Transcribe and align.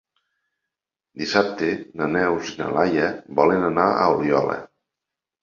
Dissabte 1.21 1.69
na 2.01 2.07
Neus 2.15 2.49
i 2.55 2.57
na 2.63 2.71
Laia 2.79 3.11
volen 3.43 3.69
anar 3.71 3.87
a 4.01 4.09
Oliola. 4.17 4.59